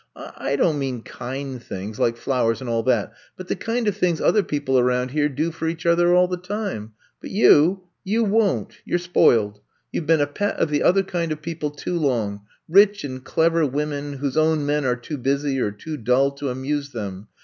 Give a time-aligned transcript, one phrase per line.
[0.15, 4.19] I don't mean kind things, like flowers and all that, but the kind of things
[4.19, 6.93] other people around here do for each other all the time.
[7.21, 8.81] But you— you won 't!
[8.83, 9.61] You 're spoiled.
[9.91, 13.23] You 've been a pet of the other kind of people too long, rich and
[13.23, 17.27] clever women whose own men are too busy or too dull to amuse them.